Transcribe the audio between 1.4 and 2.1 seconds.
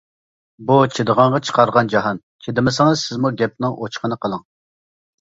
چىقارغان